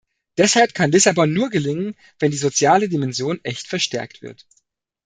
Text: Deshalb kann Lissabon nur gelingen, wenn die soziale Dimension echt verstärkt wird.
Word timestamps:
Deshalb 0.35 0.73
kann 0.73 0.91
Lissabon 0.91 1.31
nur 1.31 1.51
gelingen, 1.51 1.93
wenn 2.17 2.31
die 2.31 2.37
soziale 2.37 2.89
Dimension 2.89 3.39
echt 3.43 3.67
verstärkt 3.67 4.23
wird. 4.23 4.47